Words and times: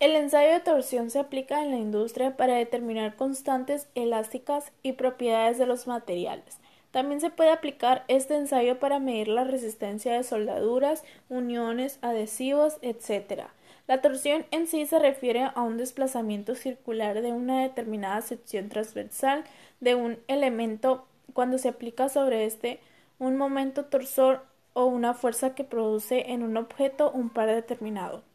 El 0.00 0.14
ensayo 0.14 0.52
de 0.52 0.60
torsión 0.60 1.10
se 1.10 1.18
aplica 1.18 1.60
en 1.60 1.70
la 1.70 1.76
industria 1.76 2.36
para 2.36 2.54
determinar 2.54 3.16
constantes 3.16 3.88
elásticas 3.96 4.70
y 4.84 4.92
propiedades 4.92 5.58
de 5.58 5.66
los 5.66 5.88
materiales. 5.88 6.58
También 6.92 7.20
se 7.20 7.30
puede 7.30 7.50
aplicar 7.50 8.04
este 8.06 8.36
ensayo 8.36 8.78
para 8.78 9.00
medir 9.00 9.26
la 9.26 9.42
resistencia 9.42 10.12
de 10.12 10.22
soldaduras, 10.22 11.02
uniones, 11.28 11.98
adhesivos, 12.00 12.78
etc. 12.80 13.48
La 13.88 14.00
torsión 14.00 14.46
en 14.52 14.68
sí 14.68 14.86
se 14.86 15.00
refiere 15.00 15.50
a 15.52 15.62
un 15.62 15.78
desplazamiento 15.78 16.54
circular 16.54 17.20
de 17.20 17.32
una 17.32 17.62
determinada 17.62 18.22
sección 18.22 18.68
transversal 18.68 19.42
de 19.80 19.96
un 19.96 20.18
elemento 20.28 21.06
cuando 21.32 21.58
se 21.58 21.70
aplica 21.70 22.08
sobre 22.08 22.44
este 22.44 22.78
un 23.18 23.36
momento 23.36 23.86
torsor 23.86 24.44
o 24.74 24.84
una 24.84 25.12
fuerza 25.12 25.56
que 25.56 25.64
produce 25.64 26.30
en 26.30 26.44
un 26.44 26.56
objeto 26.56 27.10
un 27.10 27.30
par 27.30 27.48
determinado. 27.48 28.27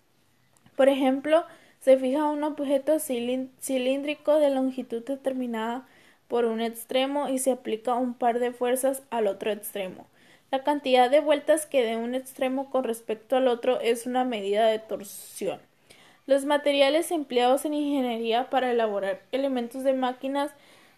Por 0.76 0.90
ejemplo, 0.90 1.46
se 1.80 1.98
fija 1.98 2.30
un 2.30 2.44
objeto 2.44 2.98
cilíndrico 3.00 4.40
de 4.40 4.50
longitud 4.50 5.04
determinada 5.04 5.88
por 6.28 6.46
un 6.46 6.62
extremo 6.62 7.30
y 7.30 7.40
se 7.40 7.52
aplica 7.52 7.94
un 7.96 8.14
par 8.14 8.40
de 8.40 8.52
fuerzas 8.52 9.04
al 9.10 9.28
otro 9.28 9.52
extremo. 9.52 10.08
La 10.50 10.64
cantidad 10.64 11.10
de 11.10 11.20
vueltas 11.20 11.66
que 11.66 11.84
dé 11.84 11.98
un 11.98 12.16
extremo 12.16 12.70
con 12.70 12.84
respecto 12.84 13.36
al 13.36 13.48
otro 13.48 13.80
es 13.82 14.06
una 14.06 14.24
medida 14.24 14.68
de 14.68 14.80
torsión. 14.80 15.60
Los 16.26 16.46
materiales 16.46 17.12
empleados 17.12 17.66
en 17.66 17.74
ingeniería 17.74 18.50
para 18.50 18.72
elaborar 18.72 19.22
elementos 19.32 19.84
de 19.84 19.94
máquinas 19.94 20.52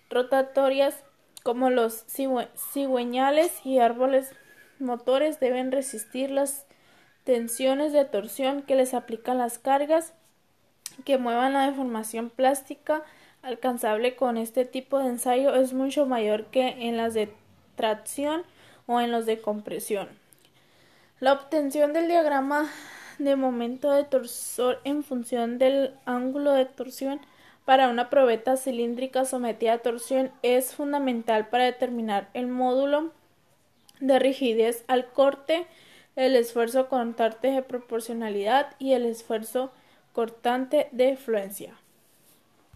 rotatorias 0.10 0.96
como 1.42 1.70
los 1.70 2.06
cigüeñales 2.74 3.66
y 3.66 3.80
árboles 3.80 4.32
motores 4.80 5.40
deben 5.40 5.72
resistir 5.72 6.32
las 6.32 6.66
tensiones 7.26 7.92
de 7.92 8.06
torsión 8.06 8.62
que 8.62 8.76
les 8.76 8.94
aplican 8.94 9.38
las 9.38 9.58
cargas 9.58 10.14
que 11.04 11.18
muevan 11.18 11.54
la 11.54 11.66
deformación 11.66 12.30
plástica 12.30 13.04
alcanzable 13.42 14.16
con 14.16 14.38
este 14.38 14.64
tipo 14.64 15.00
de 15.00 15.10
ensayo 15.10 15.54
es 15.56 15.74
mucho 15.74 16.06
mayor 16.06 16.46
que 16.46 16.68
en 16.88 16.98
las 16.98 17.14
de 17.14 17.32
tracción 17.76 18.44
o 18.88 19.02
en 19.02 19.12
los 19.12 19.26
de 19.26 19.42
compresión. 19.42 20.08
La 21.20 21.34
obtención 21.34 21.94
del 21.94 22.08
diagrama 22.08 22.70
de 23.20 23.36
momento 23.36 23.92
de 23.92 24.04
torsor 24.04 24.80
en 24.84 25.04
función 25.04 25.58
del 25.58 25.94
ángulo 26.06 26.52
de 26.54 26.66
torsión 26.66 27.20
para 27.66 27.90
una 27.90 28.10
probeta 28.10 28.58
cilíndrica 28.58 29.26
sometida 29.26 29.74
a 29.74 29.78
torsión 29.80 30.32
es 30.44 30.76
fundamental 30.76 31.48
para 31.48 31.66
determinar 31.66 32.30
el 32.34 32.48
módulo 32.48 33.12
de 34.00 34.20
rigidez 34.20 34.84
al 34.88 35.08
corte 35.08 35.66
el 36.16 36.36
esfuerzo 36.36 36.88
cortante 36.88 37.48
de 37.48 37.62
proporcionalidad 37.62 38.76
y 38.80 38.94
el 38.94 39.06
esfuerzo 39.06 39.72
cortante 40.14 40.88
de 40.92 41.18
fluencia. 41.18 41.76